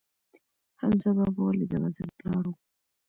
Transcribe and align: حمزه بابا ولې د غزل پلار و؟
حمزه 0.81 1.09
بابا 1.17 1.41
ولې 1.43 1.65
د 1.69 1.73
غزل 1.81 2.09
پلار 2.17 2.45
و؟ 2.49 2.53